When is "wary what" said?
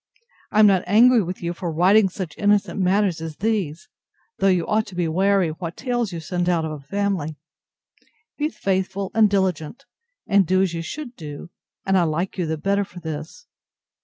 5.07-5.77